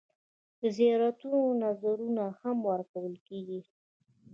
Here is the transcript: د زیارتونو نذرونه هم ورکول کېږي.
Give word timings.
د 0.59 0.61
زیارتونو 0.77 1.39
نذرونه 1.61 2.25
هم 2.41 2.57
ورکول 2.69 3.13
کېږي. 3.27 3.61